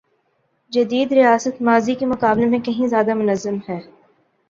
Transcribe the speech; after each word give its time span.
جدید 0.71 1.13
ریاست 1.13 1.61
ماضی 1.61 1.95
کے 1.95 2.05
مقابلے 2.05 2.45
میں 2.45 2.59
کہیں 2.59 2.87
زیادہ 2.87 3.13
منظم 3.13 3.57
ہے۔ 3.69 3.79